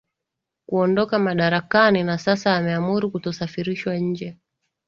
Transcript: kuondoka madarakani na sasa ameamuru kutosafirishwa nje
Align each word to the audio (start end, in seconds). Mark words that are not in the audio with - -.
kuondoka 0.69 1.19
madarakani 1.19 2.03
na 2.03 2.17
sasa 2.17 2.55
ameamuru 2.55 3.11
kutosafirishwa 3.11 3.95
nje 3.97 4.37